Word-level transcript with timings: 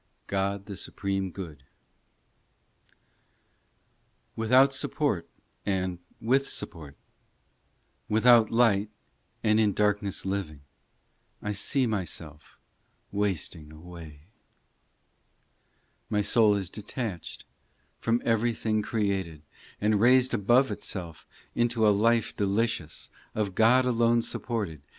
GOD 0.25 0.65
THE 0.65 0.75
SUPREME 0.77 1.29
GOOD 1.29 1.63
WITHOUT 4.35 4.73
support, 4.73 5.29
and 5.63 5.99
with 6.19 6.49
support, 6.49 6.95
Without 8.09 8.49
light 8.49 8.89
and 9.43 9.59
in 9.59 9.73
darkness 9.73 10.25
living, 10.25 10.61
I 11.43 11.51
see 11.51 11.85
myself 11.85 12.57
wasting 13.11 13.71
away. 13.71 14.21
i 14.23 14.27
My 16.09 16.21
soul 16.23 16.55
is 16.55 16.71
detached 16.71 17.45
From 17.99 18.23
every 18.25 18.53
thing 18.53 18.81
created, 18.81 19.43
And 19.79 20.01
raised 20.01 20.33
above 20.33 20.71
itself 20.71 21.27
Into 21.53 21.87
a 21.87 21.93
life 21.93 22.35
delicious, 22.35 23.11
Of 23.35 23.53
God 23.53 23.85
alone 23.85 24.23
supported. 24.23 24.81